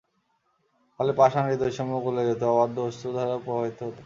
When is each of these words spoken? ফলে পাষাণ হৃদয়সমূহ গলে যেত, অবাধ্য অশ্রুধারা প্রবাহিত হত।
ফলে 0.95 1.11
পাষাণ 1.17 1.43
হৃদয়সমূহ 1.47 1.97
গলে 2.07 2.21
যেত, 2.29 2.41
অবাধ্য 2.53 2.77
অশ্রুধারা 2.87 3.35
প্রবাহিত 3.45 3.79
হত। 3.81 3.97